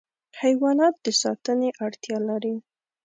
حیوانات 0.41 0.95
د 1.05 1.07
ساتنې 1.21 1.69
اړتیا 1.85 2.17
لري. 2.29 2.55